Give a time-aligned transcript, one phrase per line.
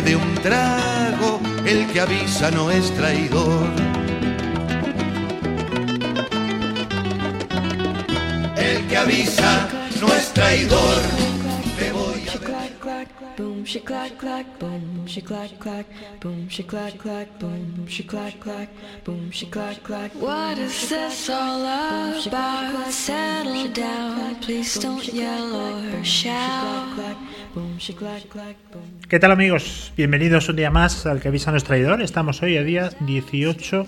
[0.00, 1.40] de un trago.
[1.64, 3.68] El que avisa no es traidor.
[8.56, 9.68] El que avisa
[10.00, 11.00] no es traidor.
[11.78, 12.32] Te voy a.
[15.14, 15.86] She clack clack,
[16.20, 18.68] boom, she clack clack, boom, she clack clack,
[19.04, 20.10] boom, she clack clack.
[20.16, 22.90] What is this all about?
[22.90, 26.98] Settle down, please don't yell or shout.
[29.08, 29.92] ¿Qué tal amigos?
[29.96, 32.02] Bienvenidos un día más al que avisa no es traidor.
[32.02, 33.86] Estamos hoy a día 18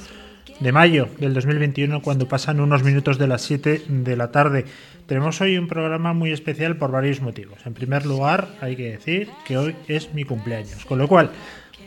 [0.60, 4.64] de mayo del 2021 cuando pasan unos minutos de las 7 de la tarde.
[5.06, 7.58] Tenemos hoy un programa muy especial por varios motivos.
[7.66, 11.30] En primer lugar, hay que decir que hoy es mi cumpleaños, con lo cual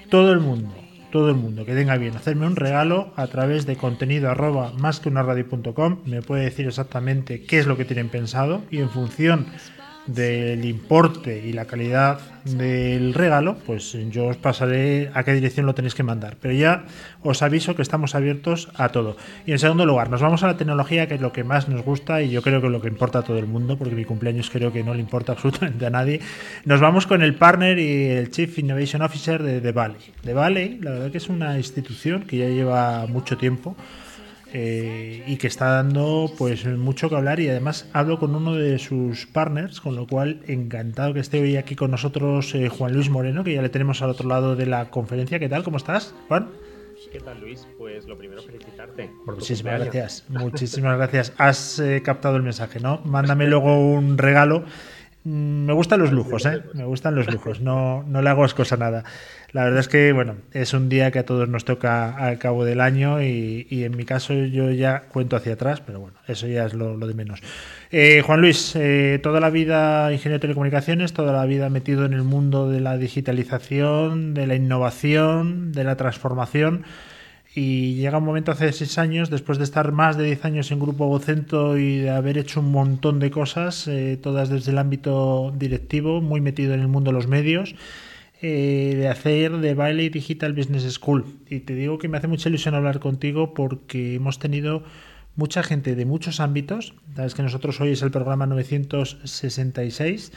[0.10, 0.74] todo el mundo,
[1.12, 5.00] todo el mundo que tenga bien hacerme un regalo a través de contenido arroba más
[5.00, 8.90] que una radio.com me puede decir exactamente qué es lo que tienen pensado y en
[8.90, 9.48] función
[10.14, 15.76] del importe y la calidad del regalo, pues yo os pasaré a qué dirección lo
[15.76, 16.38] tenéis que mandar.
[16.42, 16.86] Pero ya
[17.22, 19.18] os aviso que estamos abiertos a todo.
[19.46, 21.84] Y en segundo lugar, nos vamos a la tecnología, que es lo que más nos
[21.84, 24.06] gusta y yo creo que es lo que importa a todo el mundo, porque mi
[24.06, 26.22] cumpleaños creo que no le importa absolutamente a nadie.
[26.66, 30.02] Nos vamos con el partner y el Chief Innovation Officer de The Valley.
[30.24, 33.76] The Valley, la verdad que es una institución que ya lleva mucho tiempo
[34.54, 38.80] eh, y que está dando pues mucho que hablar y además hablo con uno de
[38.80, 43.10] sus partners, con lo cual encantado que esté hoy aquí con nosotros eh, Juan Luis
[43.10, 45.40] Moreno, que ya le tenemos al otro lado de la conferencia.
[45.40, 45.64] ¿Qué tal?
[45.64, 46.50] ¿Cómo estás, Juan?
[47.12, 47.68] ¿Qué tal, Luis?
[47.78, 51.34] Pues lo primero, felicitarte por Muchísimas gracias, muchísimas gracias.
[51.38, 53.02] Has eh, captado el mensaje, ¿no?
[53.06, 54.64] Mándame luego un regalo.
[55.24, 56.64] Mm, Me gustan los lujos, ¿eh?
[56.74, 59.04] Me gustan los lujos, no, no le hago ascos a nada.
[59.52, 62.66] La verdad es que, bueno, es un día que a todos nos toca al cabo
[62.66, 66.66] del año y, en mi caso yo ya cuento hacia atrás, pero bueno, eso ya
[66.66, 67.42] es lo, lo de menos.
[67.92, 72.14] Eh, Juan Luis, eh, toda la vida ingeniero de telecomunicaciones, toda la vida metido en
[72.14, 76.84] el mundo de la digitalización, de la innovación, de la transformación.
[77.62, 80.80] Y llega un momento hace seis años, después de estar más de 10 años en
[80.80, 85.54] Grupo Vocento y de haber hecho un montón de cosas, eh, todas desde el ámbito
[85.58, 87.76] directivo, muy metido en el mundo de los medios,
[88.42, 91.26] eh, de hacer de Bailey Digital Business School.
[91.50, 94.84] Y te digo que me hace mucha ilusión hablar contigo porque hemos tenido
[95.36, 96.94] mucha gente de muchos ámbitos.
[97.14, 100.32] Sabes que nosotros hoy es el programa 966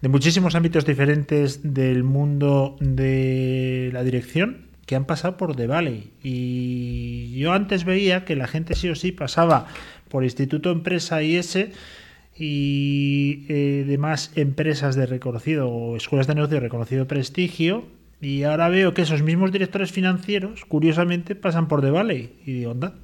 [0.00, 6.10] de muchísimos ámbitos diferentes del mundo de la dirección que han pasado por The Valley.
[6.22, 9.66] Y yo antes veía que la gente sí o sí pasaba
[10.08, 11.58] por Instituto Empresa IS
[12.36, 17.84] y eh, demás empresas de reconocido o escuelas de negocio de reconocido prestigio.
[18.20, 22.32] Y ahora veo que esos mismos directores financieros, curiosamente, pasan por The Valley.
[22.46, 22.94] Y digo, onda,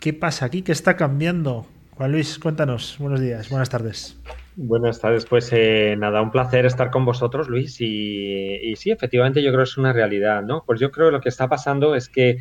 [0.00, 0.62] ¿qué pasa aquí?
[0.62, 1.66] ¿Qué está cambiando?
[1.90, 2.96] Juan Luis, cuéntanos.
[2.98, 4.16] Buenos días, buenas tardes.
[4.60, 7.80] Buenas tardes, pues eh, nada, un placer estar con vosotros, Luis.
[7.80, 10.64] Y, y, sí, efectivamente, yo creo que es una realidad, ¿no?
[10.66, 12.38] Pues yo creo que lo que está pasando es que,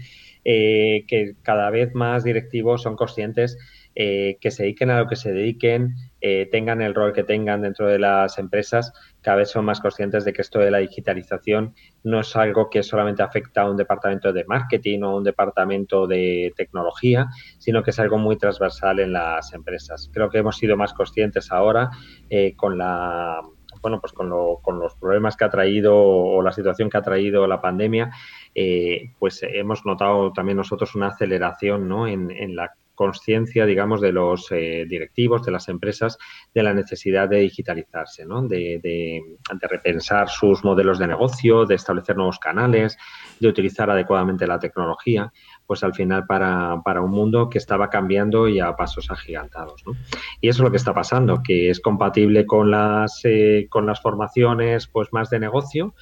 [0.50, 3.58] eh, que cada vez más directivos son conscientes
[4.00, 7.64] eh, que se dediquen a lo que se dediquen, eh, tengan el rol que tengan
[7.64, 11.74] dentro de las empresas, cada vez son más conscientes de que esto de la digitalización
[12.04, 16.54] no es algo que solamente afecta a un departamento de marketing o un departamento de
[16.56, 17.26] tecnología,
[17.58, 20.10] sino que es algo muy transversal en las empresas.
[20.14, 21.90] Creo que hemos sido más conscientes ahora
[22.30, 23.42] eh, con la
[23.82, 27.02] bueno, pues con, lo, con, los problemas que ha traído o la situación que ha
[27.02, 28.12] traído la pandemia,
[28.54, 32.08] eh, pues hemos notado también nosotros una aceleración ¿no?
[32.08, 36.18] en, la conciencia, digamos, de los eh, directivos, de las empresas,
[36.54, 38.42] de la necesidad de digitalizarse, ¿no?
[38.42, 42.98] de, de, de, repensar sus modelos de negocio, de establecer nuevos canales,
[43.40, 45.32] de utilizar adecuadamente la tecnología,
[45.68, 49.84] pues al final para, para un mundo que estaba cambiando y a pasos agigantados.
[49.86, 49.94] ¿no?
[50.42, 54.02] Y eso es lo que está pasando, que es compatible con las, eh, con las
[54.02, 55.94] formaciones pues más de negocio,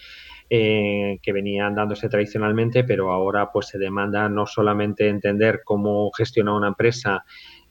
[0.47, 6.53] eh, que venían dándose tradicionalmente, pero ahora pues se demanda no solamente entender cómo gestionar
[6.53, 7.25] una empresa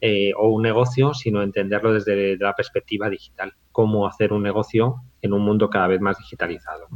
[0.07, 5.33] eh, o un negocio, sino entenderlo desde la perspectiva digital, cómo hacer un negocio en
[5.33, 6.89] un mundo cada vez más digitalizado.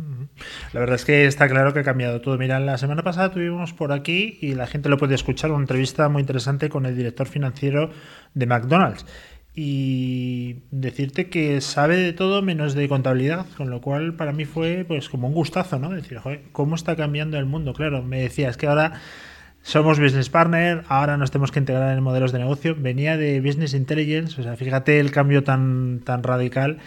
[0.74, 2.36] La verdad es que está claro que ha cambiado todo.
[2.36, 6.10] Mira, la semana pasada tuvimos por aquí, y la gente lo puede escuchar, una entrevista
[6.10, 7.88] muy interesante con el director financiero
[8.34, 9.06] de McDonald's.
[9.54, 14.84] y decirte que sabe de todo menos de contabilidad, con lo cual para mí fue
[14.86, 15.88] pues como un gustazo, ¿no?
[15.88, 17.72] Decir, joder, ¿cómo está cambiando el mundo?
[17.72, 19.00] Claro, me decías que ahora
[19.62, 22.74] somos business partner, ahora nos tenemos que integrar en modelos de negocio.
[22.78, 26.78] Venía de business intelligence, o sea, fíjate el cambio tan, tan radical.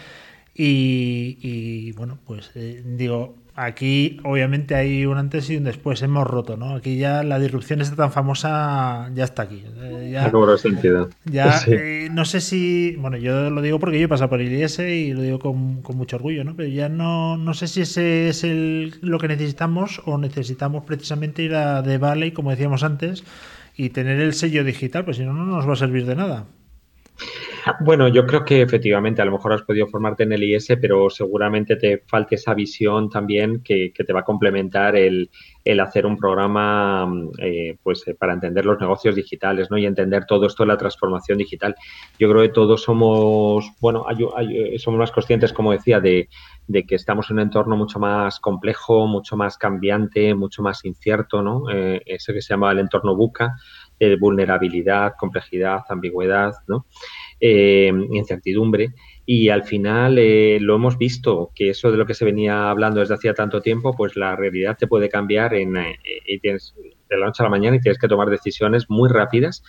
[0.53, 6.01] Y, bueno, pues eh, digo, Aquí, obviamente, hay un antes y un después.
[6.01, 6.73] Hemos roto, ¿no?
[6.73, 9.63] Aquí ya la disrupción está tan famosa, ya está aquí.
[9.77, 11.09] Eh, ya, sentido.
[11.25, 12.95] Ya, eh, no sé si.
[12.97, 15.83] Bueno, yo lo digo porque yo he pasado por el IS y lo digo con,
[15.95, 16.55] mucho orgullo, ¿no?
[16.55, 21.43] Pero ya no, no sé si ese es el, lo que necesitamos o necesitamos precisamente
[21.43, 23.23] ir a The Valley, como decíamos antes,
[23.77, 26.47] y tener el sello digital, pues si no, no nos va a servir de nada.
[27.79, 31.09] Bueno, yo creo que efectivamente a lo mejor has podido formarte en el IS, pero
[31.09, 35.29] seguramente te falte esa visión también que, te va a complementar el,
[35.79, 37.07] hacer un programa
[37.37, 39.77] eh, pues eh, para entender los negocios digitales ¿no?
[39.77, 41.75] y entender todo esto de la transformación digital.
[42.19, 46.27] Yo creo que todos somos, bueno, eh, somos más conscientes, como decía, de,
[46.87, 51.69] que estamos en un entorno mucho más complejo, mucho más cambiante, mucho más incierto, ¿no?
[51.69, 53.55] ese que se llama el entorno buca,
[54.19, 56.85] vulnerabilidad, complejidad, ambigüedad, ¿no?
[57.41, 58.93] Eh, incertidumbre.
[59.25, 62.99] Y al final eh, lo hemos visto, que eso de lo que se venía hablando
[62.99, 66.75] desde hacía tanto tiempo, pues la realidad te puede cambiar en, eh, y tienes,
[67.09, 69.63] de la noche a la mañana y tienes que tomar decisiones muy rápidas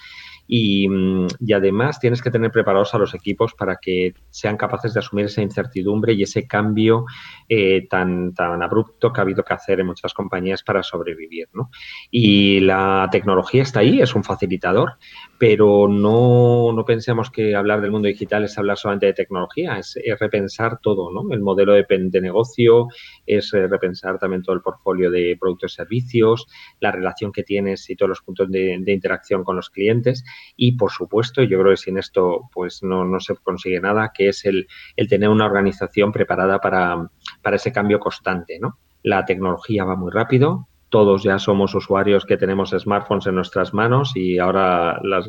[0.48, 5.00] Mm, y, además tienes que tener preparados a los equipos para que sean capaces de
[5.00, 7.06] asumir esa incertidumbre y ese cambio
[7.48, 11.48] eh, tan, tan abrupto que ha habido que hacer en muchas compañías para sobrevivir.
[11.54, 11.70] ¿no?
[12.10, 14.94] Y la tecnología está ahí, es un facilitador,
[15.42, 19.98] pero no, no pensemos que hablar del mundo digital es hablar solamente de tecnología, es,
[20.20, 21.34] repensar todo, ¿no?
[21.34, 22.86] El modelo de, de negocio,
[23.26, 26.46] es eh, repensar también todo el portfolio de productos y servicios,
[26.78, 30.22] la relación que tienes y todos los puntos de, interacción con los clientes
[30.54, 34.28] y, por supuesto, yo creo que sin esto pues no, no se consigue nada, que
[34.28, 37.10] es el, el tener una organización preparada para,
[37.42, 38.78] para ese cambio constante, ¿no?
[39.02, 44.12] La tecnología va muy rápido, todos ya somos usuarios que tenemos smartphones en nuestras manos
[44.14, 45.26] y ahora los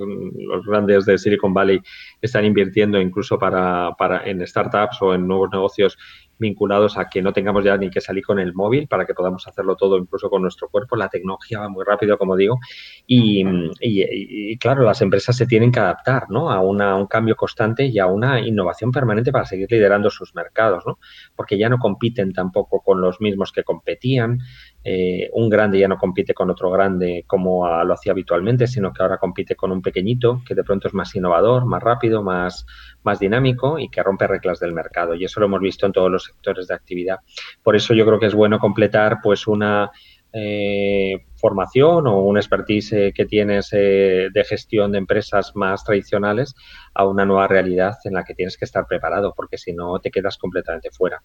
[0.67, 1.79] grandes de Silicon Valley
[2.21, 5.97] están invirtiendo incluso para, para, en startups o en nuevos negocios
[6.37, 9.47] vinculados a que no tengamos ya ni que salir con el móvil para que podamos
[9.47, 10.97] hacerlo todo incluso con nuestro cuerpo.
[10.97, 12.59] La tecnología va muy rápido, como digo,
[13.07, 16.51] y, claro, las empresas se tienen que adaptar ¿no?
[16.51, 20.83] a, una, un cambio constante y a una innovación permanente para seguir liderando sus mercados,
[20.85, 20.99] ¿no?
[21.35, 24.39] porque ya no compiten tampoco con los mismos que competían.
[24.83, 29.01] Eh, un grande ya no compite con otro grande como lo hacía habitualmente, sino que
[29.01, 32.65] ahora compite con un pequeñito que de pronto es más innovador, más rápido, más,
[33.03, 35.15] más dinámico y que rompe reglas del mercado.
[35.15, 37.19] Y eso lo hemos visto en todos los sectores de actividad.
[37.61, 39.89] Por eso yo creo que es bueno completar pues una
[40.33, 46.55] eh, formación o un expertise eh, que tienes eh, de gestión de empresas más tradicionales
[46.95, 50.09] a una nueva realidad en la que tienes que estar preparado, porque si no te
[50.09, 51.21] quedas completamente fuera.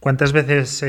[0.00, 0.84] ¿Cuántas veces,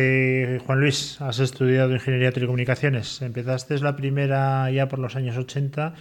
[0.66, 3.22] Juan Luis, has estudiado ingeniería de telecomunicaciones?
[3.22, 5.96] Empezaste la primera ya por los años 80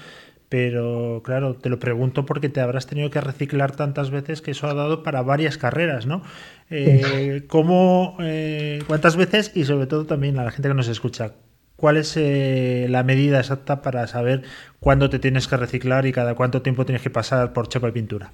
[0.53, 4.67] pero claro, te lo pregunto porque te habrás tenido que reciclar tantas veces que eso
[4.67, 6.21] ha dado para varias carreras, ¿no?
[6.69, 9.53] Eh, ¿cómo, eh, ¿Cuántas veces?
[9.55, 11.33] Y sobre todo también a la gente que nos escucha,
[11.77, 14.43] ¿cuál es eh, la medida exacta para saber
[14.79, 17.93] cuándo te tienes que reciclar y cada cuánto tiempo tienes que pasar por chapa y
[17.93, 18.33] pintura?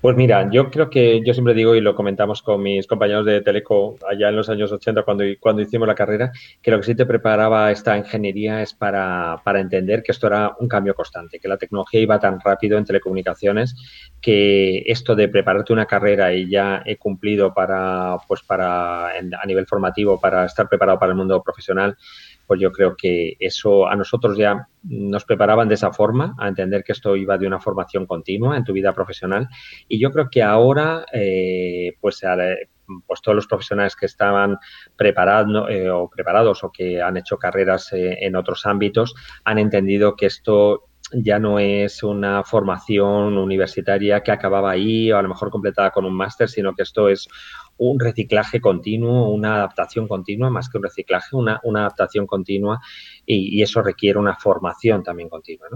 [0.00, 3.40] Pues mira, yo creo que yo siempre digo y lo comentamos con mis compañeros de
[3.40, 6.94] Teleco allá en los años 80 cuando, cuando hicimos la carrera, que lo que sí
[6.94, 11.48] te preparaba esta ingeniería es para, para entender que esto era un cambio constante, que
[11.48, 13.74] la tecnología iba tan rápido en telecomunicaciones
[14.20, 19.66] que esto de prepararte una carrera y ya he cumplido para, pues para, a nivel
[19.66, 21.96] formativo, para estar preparado para el mundo profesional,
[22.46, 26.84] pues yo creo que eso a nosotros ya nos preparaban de esa forma, a entender
[26.84, 29.48] que esto iba de una formación continua en tu vida profesional.
[29.88, 32.22] Y yo creo que ahora, eh, pues,
[33.06, 34.58] pues todos los profesionales que estaban
[34.96, 40.14] preparando, eh, o preparados o que han hecho carreras eh, en otros ámbitos han entendido
[40.14, 45.50] que esto ya no es una formación universitaria que acababa ahí o a lo mejor
[45.50, 47.28] completada con un máster, sino que esto es
[47.78, 52.80] un reciclaje continuo, una adaptación continua, más que un reciclaje, una, una adaptación continua
[53.24, 55.68] y, eso requiere una formación también continua.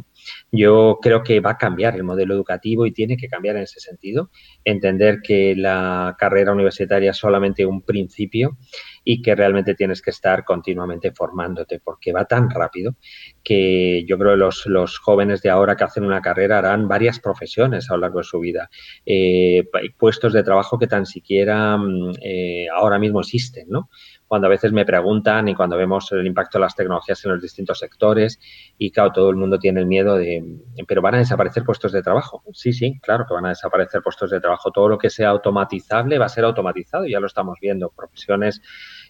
[0.52, 3.80] Yo creo que va a cambiar el modelo educativo y tiene que cambiar en ese
[3.80, 4.30] sentido,
[4.64, 8.56] entender que la carrera universitaria es solamente un principio
[9.02, 12.96] y que realmente tienes que estar continuamente formándote porque va tan rápido
[13.42, 17.18] que yo creo que los, los jóvenes de ahora que hacen una carrera harán varias
[17.18, 18.70] profesiones a lo largo de su vida,
[19.06, 19.64] eh,
[19.98, 21.78] puestos de trabajo que tan siquiera
[22.20, 23.90] eh, ahora mismo existen, ¿no?
[24.26, 27.42] Cuando a veces me preguntan y cuando vemos el impacto de las tecnologías en los
[27.42, 28.38] distintos sectores
[28.78, 30.44] y claro, todo el mundo tiene el miedo de,
[30.86, 32.42] pero van a desaparecer puestos de trabajo.
[32.52, 34.70] Sí, sí, claro que van a desaparecer puestos de trabajo.
[34.70, 37.90] Todo lo que sea automatizable va a ser automatizado, ya lo estamos viendo.
[37.90, 38.62] Profesiones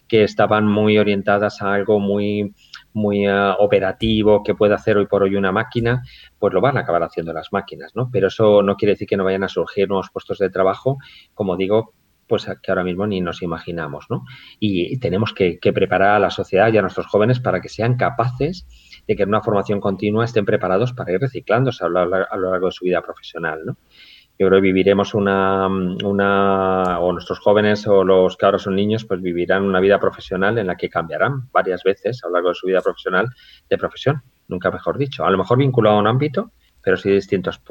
[0.07, 2.53] que estaban muy orientadas a algo muy
[2.93, 6.03] muy uh, operativo que puede hacer hoy por hoy una máquina,
[6.39, 8.09] pues lo van a acabar haciendo las máquinas, ¿no?
[8.11, 10.97] Pero eso no quiere decir que no vayan a surgir nuevos puestos de trabajo,
[11.33, 11.93] como digo,
[12.31, 14.23] pues que ahora mismo ni nos imaginamos, ¿no?
[14.57, 18.65] Y tenemos que, preparar a la sociedad y a nuestros jóvenes para que sean capaces
[19.05, 22.51] de que en una formación continua estén preparados para ir reciclándose a lo, a lo
[22.51, 23.75] largo de su vida profesional, ¿no?
[24.39, 29.05] yo creo que viviremos una, una, o nuestros jóvenes o los que ahora son niños,
[29.05, 32.55] pues vivirán una vida profesional en la que cambiarán varias veces a lo largo de
[32.55, 33.27] su vida profesional
[33.69, 35.25] de profesión, nunca mejor dicho.
[35.25, 37.61] A lo mejor vinculado a un ámbito, pero sí distintos,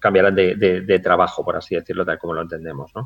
[0.00, 3.04] cambiarán de, trabajo, por así decirlo, tal como lo entendemos, ¿no?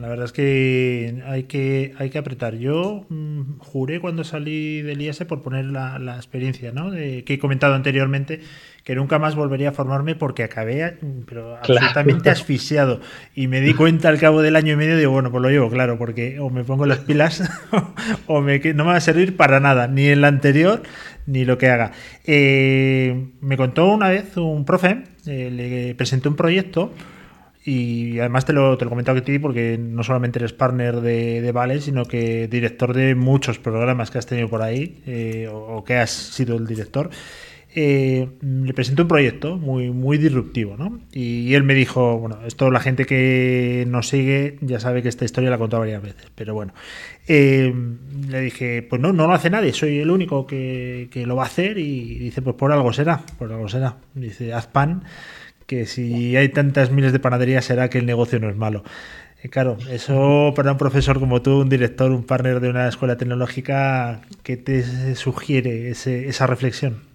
[0.00, 2.54] La verdad es que hay que, hay que apretar.
[2.56, 6.90] Yo mm, juré cuando salí del IES por poner la, la experiencia, ¿no?
[6.90, 8.40] De, que he comentado anteriormente,
[8.84, 13.00] que nunca más volvería a formarme porque acabé pero absolutamente asfixiado.
[13.34, 15.70] Y me di cuenta al cabo del año y medio, digo, bueno, pues lo llevo
[15.70, 17.42] claro, porque o me pongo las pilas
[18.26, 20.82] o me, no me va a servir para nada, ni en la anterior
[21.26, 21.92] ni lo que haga.
[22.24, 26.92] Eh, me contó una vez un profe, eh, le presenté un proyecto
[27.64, 31.00] y además te lo, te lo he comentado que ti porque no solamente eres partner
[31.00, 35.48] de, de Vale, sino que director de muchos programas que has tenido por ahí eh,
[35.50, 37.08] o, o, que has sido el director
[37.76, 41.00] eh, le presenté un proyecto muy, muy disruptivo, ¿no?
[41.12, 45.24] Y, él me dijo, bueno, esto la gente que nos sigue ya sabe que esta
[45.24, 46.72] historia la he contado varias veces, pero bueno,
[47.26, 47.74] eh,
[48.28, 51.42] le dije, pues no, no lo hace nadie, soy el único que, que, lo va
[51.42, 53.96] a hacer y dice, pues por algo será, por algo será.
[54.14, 55.02] Dice, haz pan,
[55.66, 58.84] que si hay tantas miles de panaderías será que el negocio no es malo.
[59.42, 63.16] Y claro, eso para un profesor como tú, un director, un partner de una escuela
[63.16, 67.13] tecnológica, ¿qué te sugiere ese, esa reflexión?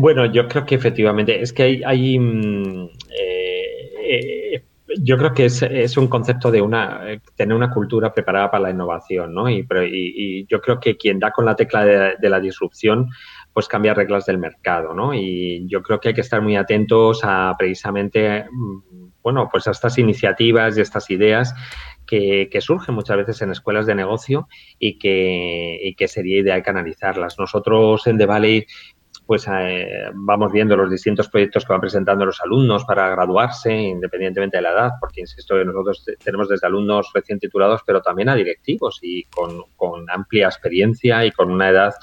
[0.00, 4.64] Bueno, yo creo que efectivamente es que hay, mm, eh, eh,
[4.98, 9.34] yo creo que es, un concepto de una tener una cultura preparada para la innovación,
[9.34, 9.50] ¿no?
[9.50, 13.10] Y, y, y yo creo que quien da con la tecla de, de, la disrupción,
[13.52, 15.12] pues cambia reglas del mercado, ¿no?
[15.12, 19.72] Y yo creo que hay que estar muy atentos a precisamente, mm, bueno, pues a
[19.72, 21.54] estas iniciativas y estas ideas
[22.06, 26.62] que, que, surgen muchas veces en escuelas de negocio y que, y que sería ideal
[26.62, 27.38] canalizarlas.
[27.38, 28.66] Nosotros en The Valley
[29.30, 34.56] pues eh, vamos viendo los distintos proyectos que van presentando los alumnos para graduarse, independientemente
[34.56, 38.34] de la edad, porque insisto que nosotros tenemos desde alumnos recién titulados, pero también a
[38.34, 41.94] directivos y con, con amplia experiencia y con una edad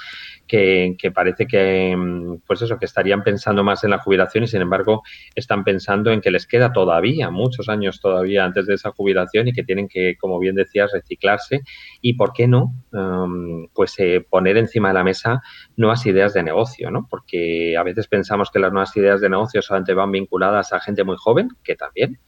[0.47, 4.61] que, parece que, mm, pues eso, que estarían pensando más en la jubilación y sin
[4.61, 5.03] embargo
[5.35, 9.53] están pensando en que les queda todavía muchos años todavía antes de esa jubilación y
[9.53, 11.61] que tienen que, como bien decías, reciclarse
[12.01, 12.73] y, ¿por qué no?
[12.91, 15.41] Um, pues eh, poner encima de la mesa
[15.75, 17.07] nuevas ideas de negocio, ¿no?
[17.09, 21.03] Porque a veces pensamos que las nuevas ideas de negocio solamente van vinculadas a gente
[21.03, 22.19] muy joven, que también,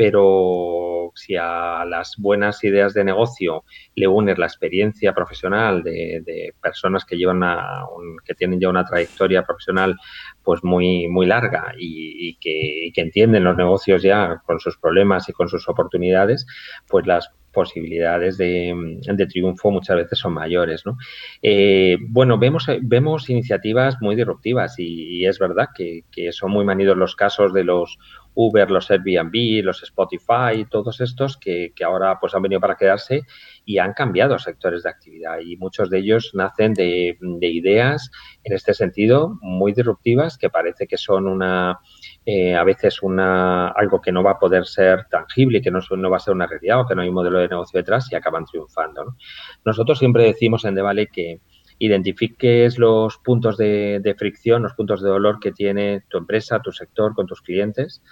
[0.00, 3.64] pero si a las buenas ideas de negocio
[3.94, 8.86] le unes la experiencia profesional de, personas que llevan a un, que tienen ya una
[8.86, 9.98] trayectoria profesional
[10.42, 15.50] pues muy muy larga y, que, entienden los negocios ya con sus problemas y con
[15.50, 16.46] sus oportunidades,
[16.88, 20.84] pues las posibilidades de, triunfo muchas veces son mayores.
[20.86, 20.96] ¿no?
[21.42, 27.16] Eh, bueno, vemos, vemos iniciativas muy disruptivas y, es verdad que, son muy manidos los
[27.16, 27.98] casos de los
[28.34, 33.22] Uber, los Airbnb, los Spotify, todos estos que, que, ahora pues han venido para quedarse
[33.64, 38.10] y han cambiado sectores de actividad y muchos de ellos nacen de, de ideas
[38.44, 41.80] en este sentido muy disruptivas que parece que son una
[42.26, 46.10] eh, a veces una algo que no va a poder ser tangible, que no, no
[46.10, 48.14] va a ser una realidad o que no hay un modelo de negocio detrás y
[48.14, 49.04] acaban triunfando.
[49.04, 49.16] ¿no?
[49.64, 51.40] Nosotros siempre decimos en Devale que
[51.80, 57.14] identifiques los puntos de, fricción, los puntos de dolor que tiene tu empresa, tu sector
[57.14, 58.02] con tus clientes,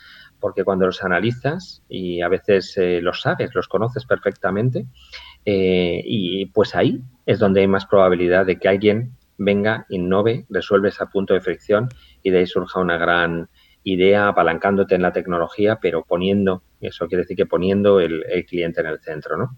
[0.40, 4.86] porque cuando los analizas y a veces eh, los sabes, los conoces perfectamente,
[5.44, 10.88] eh, y pues ahí es donde hay más probabilidad de que alguien venga, innove, resuelve
[10.88, 11.90] ese punto de fricción
[12.22, 13.50] y de ahí surja una gran
[13.84, 18.86] idea apalancándote en la tecnología, pero poniendo, eso quiere decir que poniendo el cliente en
[18.86, 19.56] el centro, ¿no?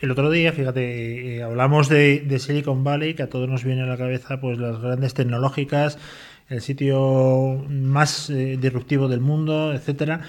[0.00, 3.86] El otro día, fíjate, eh, hablamos de, Silicon Valley, que a todos nos viene a
[3.86, 5.98] la cabeza pues las grandes tecnológicas,
[6.50, 10.20] el sitio más eh, disruptivo del mundo, etcétera.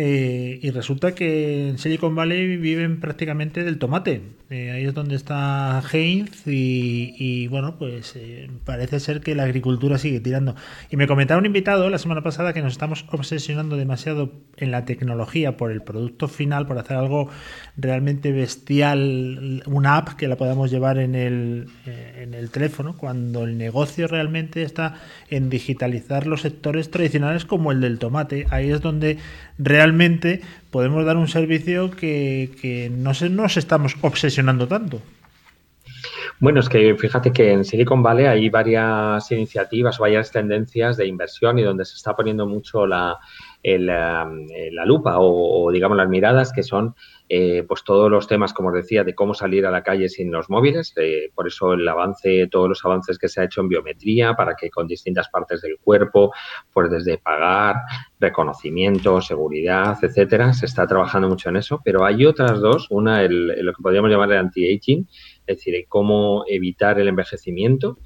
[0.00, 4.22] Eh, y resulta que en Silicon Valley viven prácticamente del tomate.
[4.48, 9.98] Eh, ahí es donde está Heinz y, bueno, pues eh, parece ser que la agricultura
[9.98, 10.54] sigue tirando.
[10.88, 14.84] Y me comentaba un invitado la semana pasada que nos estamos obsesionando demasiado en la
[14.84, 17.28] tecnología por el producto final, por hacer algo
[17.76, 23.58] realmente bestial, una app que la podamos llevar en el, en el teléfono, cuando el
[23.58, 24.94] negocio realmente está
[25.28, 28.46] en digitalizar los sectores tradicionales como el del tomate.
[28.50, 29.18] Ahí es donde
[29.58, 29.87] realmente
[30.70, 35.00] podemos dar un servicio que, no se, nos estamos obsesionando tanto.
[36.40, 41.58] Bueno, es que fíjate que en Silicon Valley hay varias iniciativas, varias tendencias de inversión
[41.58, 43.18] y donde se está poniendo mucho la,
[43.64, 46.94] la lupa o, digamos las miradas que son
[47.30, 50.30] eh, pues todos los temas, como os decía, de cómo salir a la calle sin
[50.30, 50.94] los móviles.
[51.34, 54.70] Por eso el avance, todos los avances que se ha hecho en biometría para que
[54.70, 56.32] con distintas partes del cuerpo,
[56.72, 57.76] pues desde pagar,
[58.18, 61.80] reconocimiento, seguridad, etcétera, se está trabajando mucho en eso.
[61.84, 65.06] Pero hay otras dos, una el, lo que podríamos llamar el anti-aging,
[65.46, 67.98] es decir, cómo evitar el envejecimiento.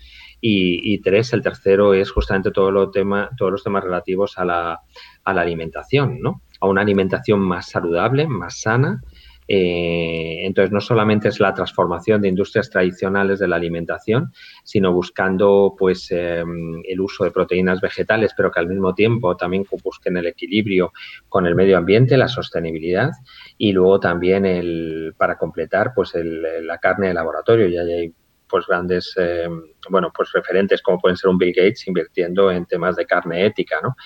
[0.44, 4.80] Y, tres, el tercero es justamente todo lo tema, todos los temas relativos a la,
[5.22, 6.42] a la alimentación, ¿no?
[6.60, 9.00] A una alimentación más saludable, más sana,
[9.48, 14.32] eh, entonces, no solamente es la transformación de industrias tradicionales de la alimentación,
[14.64, 19.66] sino buscando pues em, el uso de proteínas vegetales, pero que al mismo tiempo también
[19.82, 20.92] busquen el equilibrio
[21.28, 23.10] con el medio ambiente, la sostenibilidad
[23.58, 27.68] y luego también el para completar pues la carne de laboratorio.
[27.68, 28.12] Ya hay
[28.52, 32.96] pues grandes em, bueno pues referentes como pueden ser un Bill Gates invirtiendo en temas
[32.96, 33.96] de carne ética, ¿no?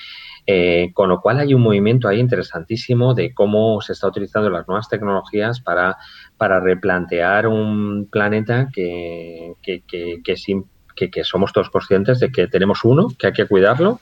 [0.47, 4.69] Eh, con lo cual hay un movimiento ahí interesantísimo de cómo se está utilizando las
[4.69, 5.97] nuevas tecnologías para,
[6.37, 13.09] para replantear un planeta que, que, que, que, somos todos conscientes de que tenemos uno,
[13.19, 13.99] que hay que cuidarlo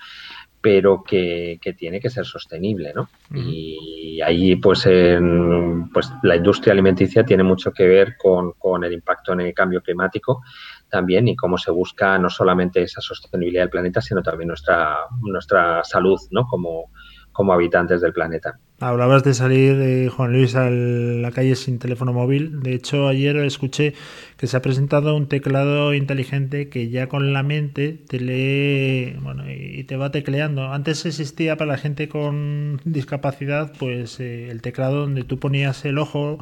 [0.65, 3.11] pero que, tiene que ser sostenible, ¿no?
[3.35, 8.95] Y ahí, pues, en, pues, la industria alimenticia tiene mucho que ver con, con, el
[8.95, 10.41] impacto en el cambio climático
[10.89, 15.85] también y cómo se busca no solamente esa sostenibilidad del planeta, sino también nuestra, nuestra
[15.85, 16.47] salud, ¿no?
[16.47, 16.91] Como,
[17.31, 18.59] como habitantes del planeta.
[18.81, 22.61] Hablabas de salir, eh, Juan Luis, a la calle sin teléfono móvil.
[22.61, 23.95] De hecho, ayer escuché
[24.37, 29.45] que se ha presentado un teclado inteligente que ya con la mente te lee bueno,
[29.49, 30.73] y te va tecleando.
[30.73, 35.99] Antes existía para la gente con discapacidad pues eh, el teclado donde tú ponías el
[35.99, 36.39] ojo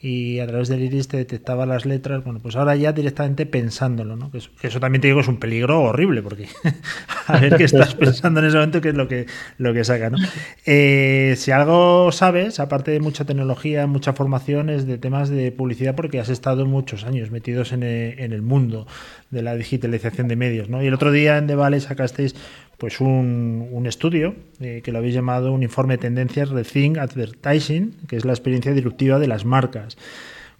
[0.00, 2.22] y a través del iris te detectaba las letras.
[2.24, 4.30] Bueno, pues ahora ya directamente pensándolo, ¿no?
[4.30, 6.48] Que eso, también te digo es un peligro horrible, porque
[7.26, 9.26] a ver qué estás pensando en ese momento, qué es lo que,
[9.58, 10.18] lo que saca, ¿no?
[10.66, 15.94] Eh, si algo sabes, aparte de mucha tecnología, mucha formación, es de temas de publicidad,
[15.94, 18.86] porque has estado muchos años metidos en el, en el mundo
[19.30, 20.82] de la digitalización de medios, ¿no?
[20.82, 22.36] Y el otro día en Vale sacasteis
[22.78, 27.96] pues un, un estudio eh, que lo habéis llamado un informe de tendencias Rethink Advertising,
[28.08, 29.98] que es la experiencia disruptiva de las marcas.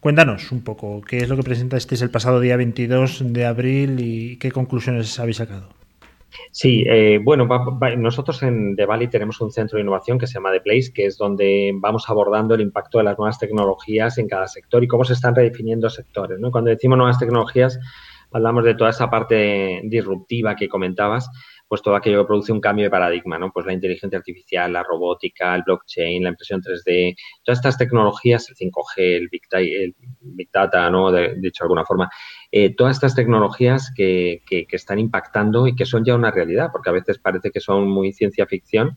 [0.01, 4.37] Cuéntanos un poco qué es lo que presentasteis el pasado día 22 de abril y
[4.37, 5.69] qué conclusiones habéis sacado.
[6.51, 7.49] Sí, eh, bueno,
[7.97, 11.07] nosotros en The Valley tenemos un centro de innovación que se llama The Place, que
[11.07, 15.05] es donde vamos abordando el impacto de las nuevas tecnologías en cada sector y cómo
[15.05, 16.39] se están redefiniendo sectores.
[16.39, 16.51] ¿no?
[16.51, 17.79] Cuando decimos nuevas tecnologías,
[18.31, 21.31] hablamos de toda esa parte disruptiva que comentabas,
[21.69, 23.53] pues todo aquello que produce un cambio de paradigma, ¿no?
[23.53, 28.57] Pues la inteligencia artificial, la robótica, el blockchain, la impresión 3D, todas estas tecnologías, el
[28.57, 31.13] 5G, el Big, el Big Data, ¿no?
[31.13, 32.11] De, dicho de alguna forma,
[32.51, 36.71] eh, todas estas tecnologías que, que, que están impactando y que son ya una realidad,
[36.73, 38.97] porque a veces parece que son muy ciencia ficción,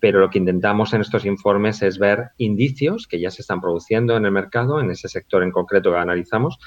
[0.00, 4.16] pero lo que intentamos en estos informes es ver indicios que ya se están produciendo
[4.16, 6.58] en el mercado, en ese sector en concreto que analizamos,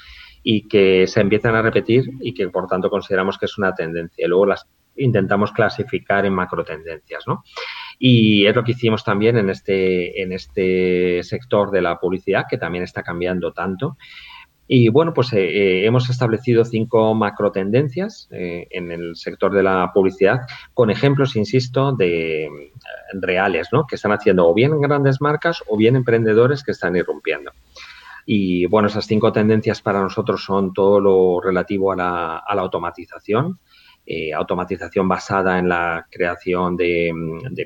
[0.42, 4.26] y que se empiezan a repetir y que por tanto consideramos que es una tendencia.
[4.26, 7.44] Luego las intentamos clasificar en macro tendencias, ¿no?
[7.98, 12.58] Y es lo que hicimos también en este, en este sector de la publicidad, que
[12.58, 13.96] también está cambiando tanto.
[14.74, 19.62] Y bueno, pues eh, eh, hemos establecido cinco macro tendencias eh, en el sector de
[19.62, 20.40] la publicidad,
[20.72, 22.48] con ejemplos, insisto, de
[23.12, 23.86] reales, ¿no?
[23.86, 27.52] Que están haciendo o bien grandes marcas o bien emprendedores que están irrumpiendo.
[28.24, 33.58] Y bueno, esas cinco tendencias para nosotros son todo lo relativo a la, automatización,
[34.04, 37.12] eh, automatización basada en la creación de,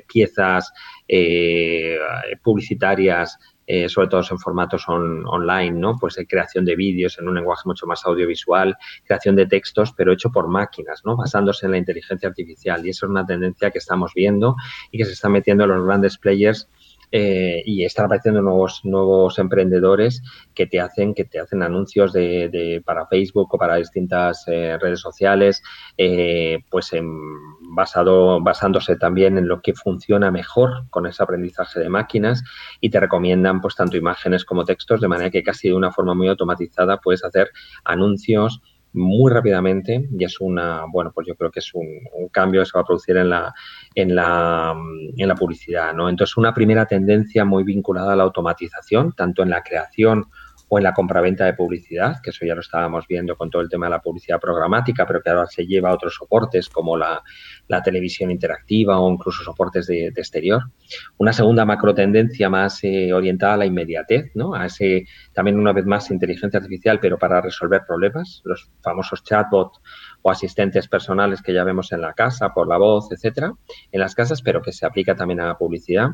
[0.07, 0.71] piezas
[1.07, 1.97] eh,
[2.43, 5.97] publicitarias, eh, sobre todo en formatos online, ¿no?
[5.99, 10.31] Pues creación de vídeos en un lenguaje mucho más audiovisual, creación de textos, pero hecho
[10.31, 11.17] por máquinas, ¿no?
[11.17, 12.85] Basándose en la inteligencia artificial.
[12.85, 14.55] Y eso es una tendencia que estamos viendo
[14.91, 16.69] y que se está metiendo en los grandes players
[17.11, 20.21] eh, y están apareciendo nuevos, nuevos emprendedores
[20.53, 24.99] que te hacen, que te hacen anuncios de, para Facebook o para distintas eh, redes
[24.99, 25.63] sociales,
[25.97, 26.91] eh, pues
[27.61, 32.43] basado, basándose también en lo que funciona mejor con ese aprendizaje de máquinas
[32.81, 36.13] y te recomiendan pues tanto imágenes como textos, de manera que casi de una forma
[36.13, 37.51] muy automatizada puedes hacer
[37.85, 38.61] anuncios
[38.97, 41.87] muy rápidamente y es una, bueno, pues yo creo que es un,
[42.31, 43.53] cambio que se va a producir en la,
[43.95, 44.75] en la,
[45.15, 46.09] en la publicidad, ¿no?
[46.09, 50.25] Entonces, una primera tendencia muy vinculada a la automatización, tanto en la creación
[50.69, 53.69] o en la compraventa de publicidad, que eso ya lo estábamos viendo con todo el
[53.69, 57.23] tema de la publicidad programática, pero que ahora se lleva a otros soportes como la,
[57.83, 60.63] televisión interactiva o incluso soportes de, exterior.
[61.17, 64.55] Una segunda macro tendencia más eh, orientada a la inmediatez, ¿no?
[64.55, 69.79] a ese también una vez más inteligencia artificial, pero para resolver problemas, los famosos chatbots
[70.21, 73.53] o asistentes personales que ya vemos en la casa por la voz, etcétera,
[73.91, 76.09] en las casas, pero que se aplica también a la publicidad.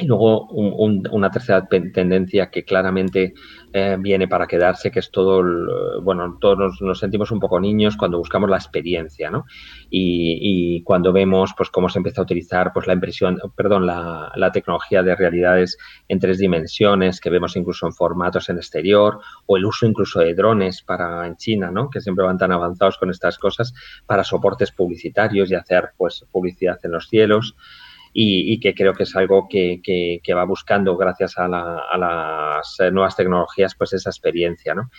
[0.00, 3.34] Y luego una tercera tendencia que claramente
[3.72, 5.42] eh, viene para quedarse, que es todo,
[6.02, 9.44] bueno, todos nos, sentimos un poco niños cuando buscamos la experiencia, ¿no?
[9.90, 14.52] Y, cuando vemos, pues, cómo se empieza a utilizar, pues, la impresión, perdón, la, la,
[14.52, 19.64] tecnología de realidades en tres dimensiones, que vemos incluso en formatos en exterior, o el
[19.64, 21.90] uso incluso de drones para en China, ¿no?
[21.90, 23.74] Que siempre van tan avanzados con estas cosas,
[24.06, 27.56] para soportes publicitarios y hacer, pues, publicidad en los cielos
[28.12, 33.16] y, que creo que es algo que, que, va buscando gracias a, las eh, nuevas
[33.16, 34.90] tecnologías pues esa experiencia, ¿no?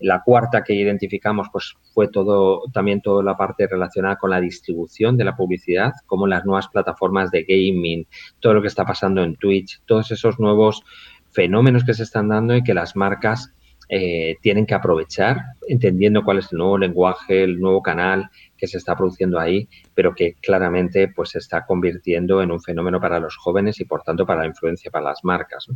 [0.00, 5.16] La cuarta que identificamos pues fue todo también toda la parte relacionada con la distribución
[5.16, 8.06] de la publicidad, como las nuevas plataformas de gaming,
[8.38, 10.84] todo lo que está pasando en Twitch, todos esos nuevos
[11.30, 13.52] fenómenos que se están dando y que las marcas
[13.88, 18.76] eh, tienen que aprovechar, entendiendo cuál es el nuevo lenguaje, el nuevo canal que se
[18.76, 23.36] está produciendo ahí, pero que claramente pues se está convirtiendo en un fenómeno para los
[23.36, 25.66] jóvenes y por tanto para la influencia para las marcas.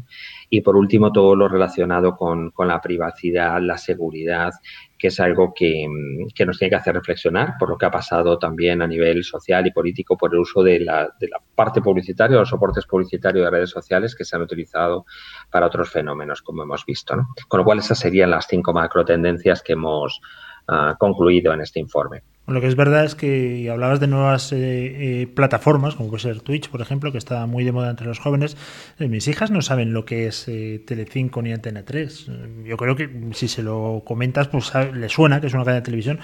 [0.50, 4.52] Y por último, todo lo relacionado con, con la privacidad, la seguridad,
[4.98, 5.86] que es algo que,
[6.34, 9.66] que, nos tiene que hacer reflexionar por lo que ha pasado también a nivel social
[9.66, 13.50] y político por el uso de la, de la parte publicitaria, los soportes publicitarios de
[13.50, 15.06] redes sociales que se han utilizado
[15.50, 17.16] para otros fenómenos, como hemos visto.
[17.48, 20.20] Con lo cual, esas serían las cinco macro tendencias que hemos
[20.68, 22.22] uh, concluido en este informe.
[22.48, 26.40] Lo que es verdad es que hablabas de nuevas eh, eh, plataformas, como puede ser
[26.40, 28.56] Twitch, por ejemplo, que está muy de moda entre los jóvenes.
[28.98, 30.50] Eh, mis hijas no saben lo que es
[30.84, 32.30] Telecinco ni Antena 3.
[32.64, 35.84] Yo creo que si se lo comentas, pues les suena que es una cadena de
[35.84, 36.18] televisión.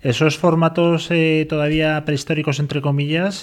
[0.00, 1.10] Esos formatos
[1.48, 3.42] todavía prehistóricos, entre comillas,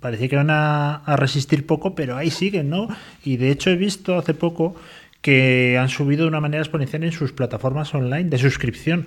[0.00, 2.88] parecía que van a resistir poco, pero ahí siguen, ¿no?
[3.22, 4.76] Y de hecho he visto hace poco
[5.20, 9.06] que han subido de una manera exponencial en sus plataformas online de suscripción.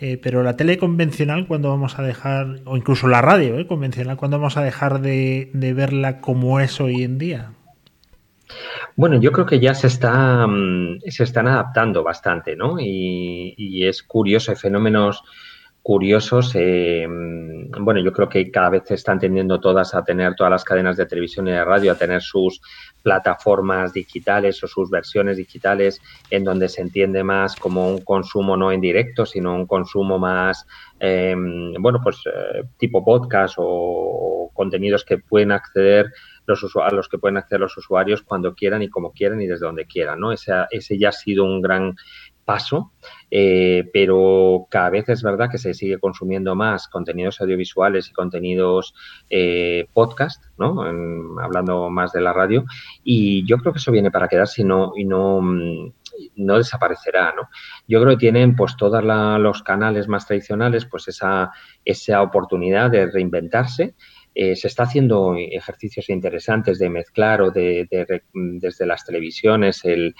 [0.00, 4.16] Eh, pero la tele convencional, cuando vamos a dejar, o incluso la radio eh, convencional,
[4.16, 7.52] cuando vamos a dejar de, verla como es hoy en día?
[8.96, 12.76] Bueno, yo creo que ya se está mm, se están adaptando bastante, ¿no?
[12.80, 15.22] Y, es curioso, hay fenómenos
[15.80, 16.52] curiosos.
[16.54, 20.50] Eh, mm, bueno, yo creo que cada vez se están tendiendo todas a tener todas
[20.50, 22.60] las cadenas de televisión y de radio a tener sus
[23.04, 28.72] plataformas digitales o sus versiones digitales en donde se entiende más como un consumo no
[28.72, 30.66] en directo, sino un consumo más,
[30.98, 36.06] em, bueno, pues eh, tipo podcast o, contenidos que pueden acceder
[36.46, 39.66] los a los que pueden acceder los usuarios cuando quieran y como quieran y desde
[39.66, 40.32] donde quieran, ¿no?
[40.32, 41.96] Ese, ese ya ha sido un gran
[42.44, 42.92] paso,
[43.30, 48.94] eh, pero cada vez es verdad que se sigue consumiendo más contenidos audiovisuales y contenidos
[49.30, 50.82] eh, podcast, ¿no?
[51.42, 52.64] hablando más de la radio,
[53.02, 55.92] y yo creo que eso viene para quedarse y no, y no, mm,
[56.36, 57.48] no desaparecerá, ¿no?
[57.88, 61.50] Yo creo que tienen pues todos los canales más tradicionales pues esa,
[61.84, 63.94] esa oportunidad de reinventarse
[64.34, 67.86] eh, se está haciendo ejercicios interesantes de mezclar o de,
[68.32, 70.14] desde las televisiones el,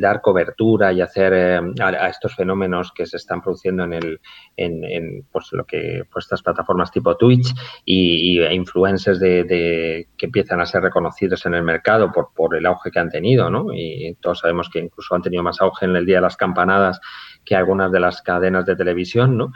[0.00, 4.20] dar cobertura y hacer eh, a, estos fenómenos que se están produciendo en el
[4.56, 10.66] en, pues lo que pues estas plataformas tipo Twitch y, influencers de, que empiezan a
[10.66, 13.66] ser reconocidos en el mercado por, por el auge que han tenido, ¿no?
[13.72, 17.00] Y todos sabemos que incluso han tenido más auge en el día de las campanadas
[17.44, 19.52] que algunas de las cadenas de televisión, ¿no?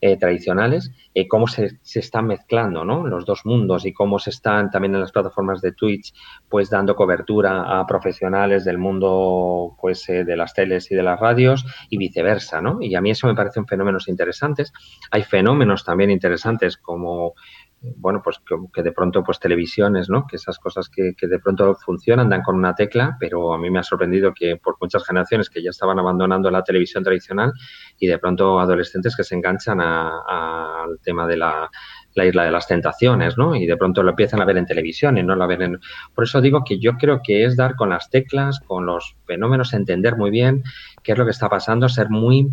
[0.00, 3.04] Eh, tradicionales, eh, cómo se, se, están mezclando ¿no?
[3.04, 6.14] los dos mundos y cómo se están también en las plataformas de Twitch
[6.48, 11.18] pues dando cobertura a profesionales del mundo pues eh, de las teles y de las
[11.18, 12.80] radios y viceversa, ¿no?
[12.80, 14.72] Y a mí eso me parecen fenómenos interesantes.
[15.10, 17.34] Hay fenómenos también interesantes como
[17.80, 18.40] bueno, pues
[18.72, 20.26] que, de pronto, pues televisiones, ¿no?
[20.26, 23.70] Que esas cosas que, que, de pronto funcionan, dan con una tecla, pero a mí
[23.70, 27.52] me ha sorprendido que por muchas generaciones que ya estaban abandonando la televisión tradicional
[27.98, 31.70] y de pronto adolescentes que se enganchan al tema de la
[32.18, 33.54] la isla de las tentaciones, ¿no?
[33.54, 35.80] Y de pronto lo empiezan a ver en televisión y no la ven en...
[36.14, 39.72] Por eso digo que yo creo que es dar con las teclas, con los fenómenos,
[39.72, 40.62] entender muy bien
[41.02, 42.48] qué es lo que está pasando, ser muy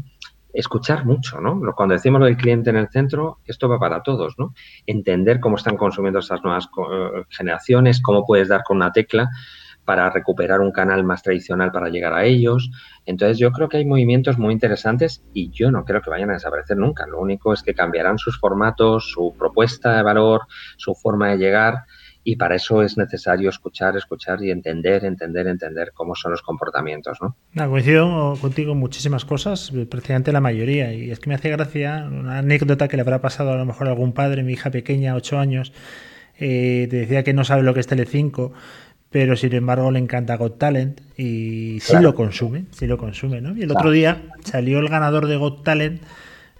[0.56, 1.60] escuchar mucho, ¿no?
[1.76, 4.54] Cuando decimos lo del cliente en el centro, esto va para todos, ¿no?
[4.86, 9.30] Entender cómo están consumiendo estas nuevas eh, generaciones, cómo puedes dar con una tecla
[9.86, 12.72] para recuperar un canal más tradicional para llegar a ellos.
[13.06, 16.34] Entonces yo creo que hay movimientos muy interesantes y yo no creo que vayan a
[16.34, 17.06] desaparecer nunca.
[17.06, 20.42] Lo único es que cambiarán sus formatos, su propuesta de valor,
[20.78, 21.84] su forma de llegar
[22.28, 27.20] y para eso es necesario escuchar, escuchar y entender, entender, entender cómo son los comportamientos.
[27.22, 27.38] ¿no?
[27.70, 30.92] coincido contigo en muchísimas cosas, precisamente la mayoría.
[30.92, 33.88] Y es que me hace gracia una anécdota que le habrá pasado a lo mejor
[33.88, 35.72] a algún padre, mi hija pequeña, 8 años,
[36.40, 38.54] eh, te decía que no sabe lo que es Telecinco
[39.12, 43.56] pero sin embargo le encanta Got Talent y sí lo consume, sí lo consume, ¿no?
[43.56, 46.02] Y el otro día salió el ganador de Got Talent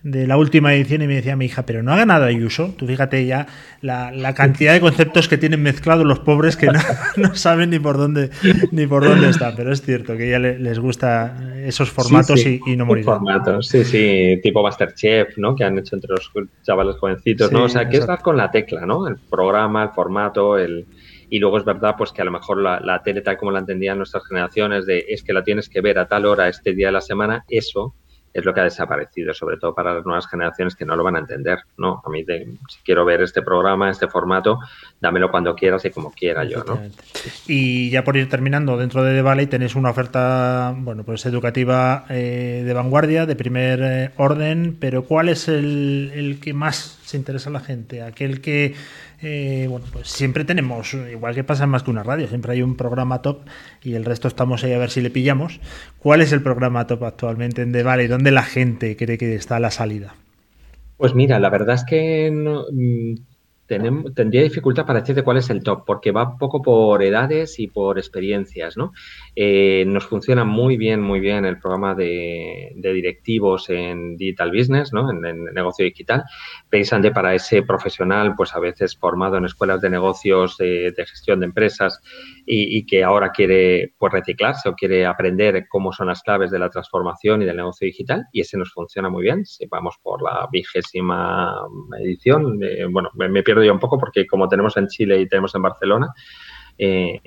[0.06, 2.76] de la última edición y me decía mi hija, pero no ha ganado Ayuso.
[2.78, 3.48] Tú fíjate ya
[3.82, 6.68] la, cantidad de conceptos que tienen mezclados los pobres que
[7.18, 8.30] no, saben ni por dónde
[8.72, 9.56] ni por dónde están.
[9.56, 13.04] Pero es cierto que ya les gusta esos formatos Y, no morir.
[13.04, 15.56] Formatos, sí, sí, tipo Masterchef, ¿no?
[15.56, 17.64] Que han hecho entre los chavales jovencitos, ¿no?
[17.64, 19.08] O sea, que es dar con la tecla, ¿no?
[19.08, 20.86] El programa, el formato, el
[21.32, 23.58] y luego es verdad pues que a lo mejor la, la tele tal como la
[23.58, 26.88] entendían nuestras generaciones de es que la tienes que ver a tal hora este día
[26.88, 27.96] de la semana, eso
[28.36, 31.16] es lo que ha desaparecido, sobre todo para las nuevas generaciones que no lo van
[31.16, 32.02] a entender, ¿no?
[32.06, 32.26] A mí,
[32.68, 34.60] si quiero ver este programa, este formato,
[35.00, 36.78] dámelo cuando quieras y como quiera yo, ¿no?
[37.48, 42.06] Y ya por ir terminando, dentro de The Valley tenéis una oferta, bueno, pues educativa
[42.10, 47.16] eh, de vanguardia, de primer eh, orden, pero ¿cuál es el, el que más se
[47.16, 48.02] interesa a la gente?
[48.02, 48.76] Aquel que
[49.28, 52.78] eh, bueno, pues siempre tenemos, igual que pasa más que una radio, siempre hay un
[52.78, 53.40] programa top
[53.82, 55.60] y el resto estamos ahí a ver si le pillamos.
[55.98, 58.06] ¿Cuál es el programa top actualmente en The Valley?
[58.06, 60.14] ¿Dónde la gente cree que está la salida?
[60.98, 62.66] Pues mira, la verdad es que no,
[63.70, 67.68] mm, tendría dificultad para decirte cuál es el top, porque va poco por edades y
[67.68, 68.94] por experiencias, ¿no?
[69.36, 75.10] Eh, nos funciona muy bien, muy bien el programa de, directivos en Digital Business, ¿no?
[75.10, 76.24] En, negocio digital,
[76.70, 81.48] pensando para ese profesional, pues a veces formado en escuelas de negocios, de, gestión de
[81.48, 82.02] empresas
[82.46, 86.70] y, que ahora quiere pues reciclarse o quiere aprender cómo son las claves de la
[86.70, 89.46] transformación y del negocio digital y ese nos funciona muy bien.
[89.46, 91.56] Si vamos por la vigésima
[92.00, 95.28] edición, eh, bueno, me, me pierdo yo un poco porque como tenemos en Chile y
[95.28, 96.14] tenemos en Barcelona,
[96.78, 97.22] eh,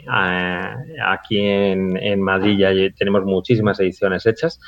[1.04, 4.60] aquí en, Madrid ya tenemos muchísimas ediciones hechas.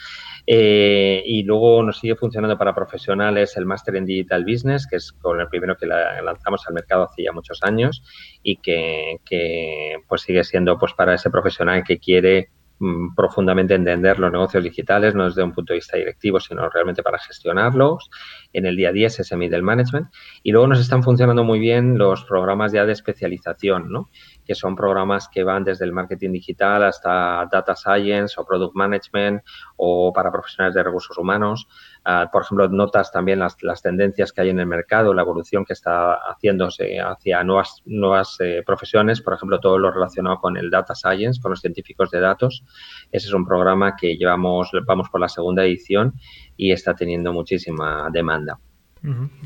[0.47, 5.13] Eh, y luego nos sigue funcionando para profesionales el Master en Digital Business, que es
[5.13, 8.03] con el primero que lanzamos al mercado hace ya muchos años
[8.43, 12.51] y que, que, pues sigue siendo pues para ese profesional que quiere
[12.83, 17.03] Mm, profundamente entender los negocios digitales, no desde un punto de vista directivo, sino realmente
[17.03, 18.11] para gestionarlos.
[18.55, 20.09] En el día a día es ese middle management.
[20.43, 24.09] Y luego nos están funcionando muy bien los programas ya de especialización, ¿no?
[24.51, 29.45] Que son programas que van desde el marketing digital hasta data science o product management
[29.77, 31.69] o para profesionales de recursos humanos.
[32.05, 35.73] Ah, por ejemplo, notas también las, tendencias que hay en el mercado, la evolución que
[35.73, 40.97] está haciéndose hacia nuevas, nuevas eh, profesiones, por ejemplo, todo lo relacionado con el data
[40.97, 42.65] science, con los científicos de datos.
[43.13, 46.15] Ese es un programa que llevamos, vamos por la segunda edición
[46.57, 48.59] y está teniendo muchísima demanda.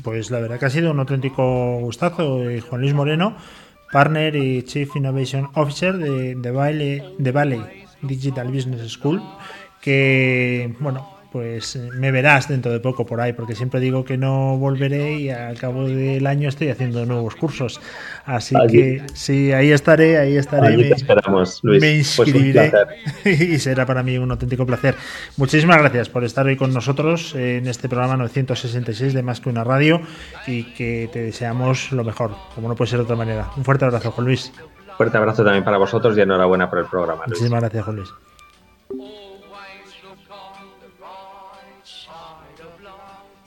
[0.03, 3.37] Pues la verdad que ha sido un auténtico gustazo, eh, Juan Luis Moreno,
[3.95, 7.61] partner y Chief Innovation Officer de, de, de Valley
[8.01, 9.23] Digital Business School,
[9.81, 14.17] que, bueno, pues eh, me verás dentro de poco por ahí, porque siempre digo que
[14.17, 17.81] no volveré y al cabo del año estoy haciendo nuevos cursos.
[18.23, 20.77] Así que sí, ahí estaré, ahí estaré.
[20.77, 21.81] me, esperamos, Luis.
[21.81, 22.71] me pues inscribiré
[23.25, 24.95] y será para mí un auténtico placer.
[25.35, 29.65] Muchísimas gracias por estar hoy con nosotros en este programa 966 de Más que una
[29.65, 29.99] radio
[30.47, 33.49] y que te deseamos lo mejor, como no puede ser de otra manera.
[33.57, 34.53] Un fuerte abrazo, Juan Luis.
[34.95, 37.23] Fuerte abrazo también para vosotros y enhorabuena por el programa.
[37.27, 38.09] Muchísimas gracias, Juan Luis.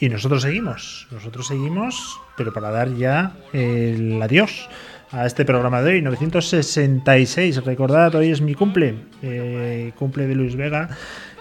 [0.00, 4.68] Y nosotros seguimos, nosotros seguimos, pero para dar ya el adiós
[5.10, 7.64] a este programa de hoy, 966.
[7.64, 10.90] Recordad, hoy es mi cumple, eh, cumple de Luis Vega,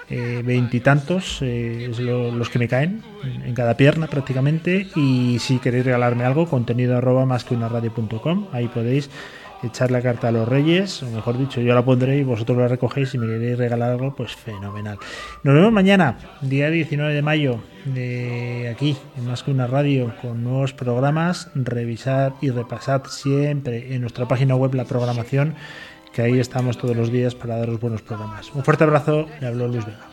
[0.09, 3.03] eh, veintitantos, eh, es los que me caen
[3.45, 4.87] en cada pierna prácticamente.
[4.95, 9.09] Y si queréis regalarme algo, contenido arroba más que una radio.com, ahí podéis
[9.63, 12.67] echar la carta a los reyes, o mejor dicho, yo la pondré y vosotros la
[12.67, 14.97] recogéis y me queréis regalar algo, pues fenomenal.
[15.43, 20.43] Nos vemos mañana, día 19 de mayo, de aquí, en Más que una radio, con
[20.43, 21.49] nuevos programas.
[21.55, 25.55] Revisad y repasad siempre en nuestra página web la programación,
[26.13, 28.51] que ahí estamos todos los días para daros buenos programas.
[28.53, 30.07] Un fuerte abrazo, le habló Luis Vega.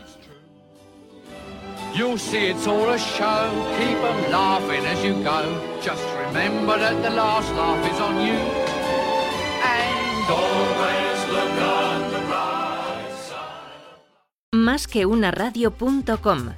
[14.65, 16.55] Más que una radio.com.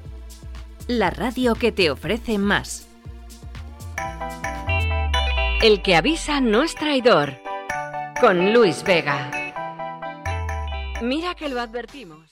[0.87, 2.87] La radio que te ofrece más.
[5.61, 7.35] El que avisa no es traidor.
[8.21, 9.29] Con Luis Vega.
[11.03, 12.26] Mira que lo advertimos.